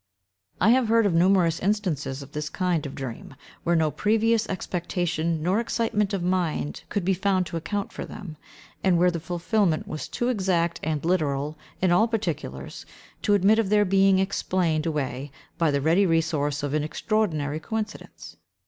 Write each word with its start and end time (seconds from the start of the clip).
I 0.59 0.69
have 0.71 0.87
heard 0.87 1.05
of 1.05 1.13
numerous 1.13 1.59
instances 1.59 2.23
of 2.23 2.31
this 2.31 2.49
kind 2.49 2.87
of 2.87 2.95
dream, 2.95 3.35
where 3.63 3.75
no 3.75 3.91
previous 3.91 4.49
expectation 4.49 5.43
nor 5.43 5.59
excitement 5.59 6.11
of 6.11 6.23
mind 6.23 6.81
could 6.89 7.05
be 7.05 7.13
found 7.13 7.45
to 7.45 7.55
account 7.57 7.93
for 7.93 8.03
them, 8.03 8.35
and 8.83 8.97
where 8.97 9.11
the 9.11 9.19
fulfilment 9.19 9.87
was 9.87 10.07
too 10.07 10.29
exact 10.29 10.79
and 10.81 11.05
literal, 11.05 11.55
in 11.83 11.91
all 11.91 12.07
particulars, 12.07 12.83
to 13.21 13.35
admit 13.35 13.59
of 13.59 13.69
their 13.69 13.85
being 13.85 14.17
explained 14.17 14.87
away 14.87 15.29
by 15.59 15.69
the 15.69 15.81
ready 15.81 16.07
resource 16.07 16.63
of 16.63 16.73
"an 16.73 16.81
extraordinary 16.83 17.59
coincidence." 17.59 18.37